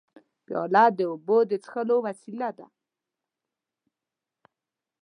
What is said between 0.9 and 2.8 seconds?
د اوبو د څښلو وسیله ده.